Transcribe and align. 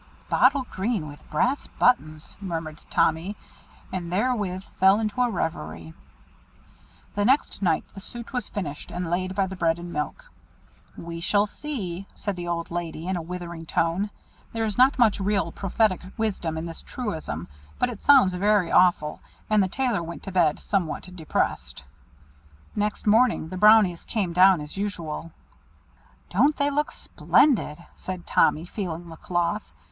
"Bottle 0.29 0.65
green, 0.71 1.07
with 1.07 1.29
brass 1.29 1.67
buttons," 1.67 2.35
murmured 2.41 2.81
Tommy, 2.89 3.35
and 3.93 4.11
therewith 4.11 4.63
fell 4.79 4.99
into 4.99 5.21
a 5.21 5.29
reverie. 5.29 5.93
The 7.13 7.23
next 7.23 7.61
night 7.61 7.83
the 7.93 8.01
suit 8.01 8.33
was 8.33 8.49
finished, 8.49 8.89
and 8.89 9.11
laid 9.11 9.35
by 9.35 9.45
the 9.45 9.55
bread 9.55 9.77
and 9.77 9.93
milk. 9.93 10.27
"We 10.97 11.19
shall 11.19 11.45
see," 11.45 12.07
said 12.15 12.35
the 12.35 12.47
old 12.47 12.71
lady, 12.71 13.05
in 13.05 13.15
a 13.15 13.21
withering 13.21 13.67
tone. 13.67 14.09
There 14.53 14.65
is 14.65 14.75
not 14.75 14.97
much 14.97 15.19
real 15.19 15.51
prophetic 15.51 16.01
wisdom 16.17 16.57
in 16.57 16.65
this 16.65 16.81
truism, 16.81 17.47
but 17.77 17.87
it 17.89 18.01
sounds 18.01 18.33
very 18.33 18.71
awful, 18.71 19.19
and 19.51 19.61
the 19.61 19.67
Tailor 19.67 20.01
went 20.01 20.23
to 20.23 20.31
bed 20.31 20.59
somewhat 20.59 21.15
depressed. 21.15 21.83
Next 22.75 23.05
morning 23.05 23.49
the 23.49 23.55
Brownies 23.57 24.03
came 24.03 24.33
down 24.33 24.61
as 24.61 24.77
usual. 24.77 25.29
"Don't 26.31 26.57
they 26.57 26.71
look 26.71 26.91
splendid?" 26.91 27.85
said 27.93 28.25
Tommy, 28.25 28.65
feeling 28.65 29.07
the 29.07 29.15
cloth. 29.17 29.71